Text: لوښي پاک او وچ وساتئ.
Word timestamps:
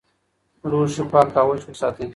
لوښي 0.69 1.03
پاک 1.11 1.27
او 1.41 1.47
وچ 1.49 1.61
وساتئ. 1.67 2.05